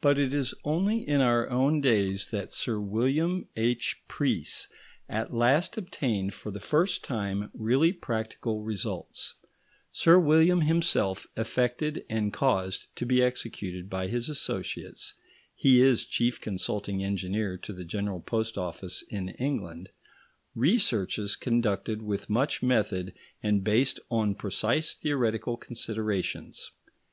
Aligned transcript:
But 0.00 0.20
it 0.20 0.32
is 0.32 0.54
only 0.62 0.98
in 1.00 1.20
our 1.20 1.50
own 1.50 1.80
days 1.80 2.28
that 2.30 2.52
Sir 2.52 2.78
William 2.78 3.48
H. 3.56 4.00
Preece 4.06 4.68
at 5.08 5.34
last 5.34 5.76
obtained 5.76 6.32
for 6.32 6.52
the 6.52 6.60
first 6.60 7.02
time 7.02 7.50
really 7.54 7.92
practical 7.92 8.62
results. 8.62 9.34
Sir 9.90 10.16
William 10.16 10.60
himself 10.60 11.26
effected 11.36 12.04
and 12.08 12.32
caused 12.32 12.86
to 12.94 13.04
be 13.04 13.20
executed 13.20 13.90
by 13.90 14.06
his 14.06 14.28
associates 14.28 15.14
he 15.56 15.80
is 15.82 16.06
chief 16.06 16.40
consulting 16.40 17.02
engineer 17.02 17.58
to 17.58 17.72
the 17.72 17.82
General 17.84 18.20
Post 18.20 18.56
Office 18.56 19.02
in 19.10 19.30
England 19.30 19.88
researches 20.54 21.34
conducted 21.34 22.00
with 22.00 22.30
much 22.30 22.62
method 22.62 23.12
and 23.42 23.64
based 23.64 23.98
on 24.08 24.36
precise 24.36 24.94
theoretical 24.94 25.56
considerations. 25.56 26.70